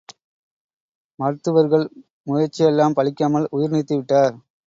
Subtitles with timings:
[1.19, 1.85] மருத்துவர்கள்
[2.27, 4.35] முயற்சியெல்லாம் பலிக்காமல் உயிர் நீத்துவிட்டார்.